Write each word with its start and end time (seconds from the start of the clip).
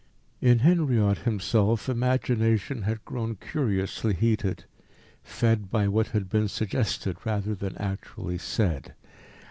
In 0.41 0.57
Henriot 0.61 1.19
himself 1.19 1.87
imagination 1.87 2.81
had 2.81 3.05
grown 3.05 3.35
curiously 3.35 4.15
heated, 4.15 4.65
fed 5.21 5.69
by 5.69 5.87
what 5.87 6.07
had 6.07 6.27
been 6.27 6.47
suggested 6.47 7.17
rather 7.23 7.53
than 7.53 7.77
actually 7.77 8.39
said. 8.39 8.95